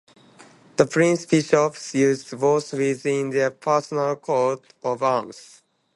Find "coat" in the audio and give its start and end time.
4.15-4.65